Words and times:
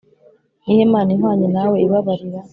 Ni 0.63 0.71
iyihe 0.73 0.85
mana 0.93 1.09
ihwanye 1.15 1.47
nawe 1.55 1.75
ibabarira 1.85 2.39